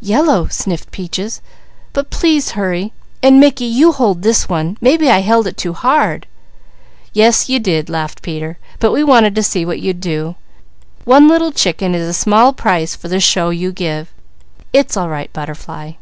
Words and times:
"Yellow," 0.00 0.46
sniffed 0.46 0.92
Peaches, 0.92 1.40
"but 1.92 2.08
please 2.08 2.52
hurry, 2.52 2.92
and 3.20 3.40
Mickey, 3.40 3.64
you 3.64 3.90
hold 3.90 4.22
this 4.22 4.48
one. 4.48 4.78
Maybe 4.80 5.10
I 5.10 5.22
held 5.22 5.56
too 5.56 5.72
hard!" 5.72 6.28
"Yes 7.12 7.48
you 7.48 7.58
did," 7.58 7.90
laughed 7.90 8.22
Peter. 8.22 8.58
"But 8.78 8.92
we 8.92 9.02
wanted 9.02 9.34
to 9.34 9.42
see 9.42 9.66
what 9.66 9.80
you'd 9.80 9.98
do. 10.00 10.36
One 11.04 11.26
little 11.26 11.50
chicken 11.50 11.96
is 11.96 12.06
a 12.06 12.14
small 12.14 12.52
price 12.52 12.94
for 12.94 13.08
the 13.08 13.18
show 13.18 13.50
you 13.50 13.72
give. 13.72 14.12
It's 14.72 14.96
all 14.96 15.08
right, 15.08 15.32
Butterfly." 15.32 15.94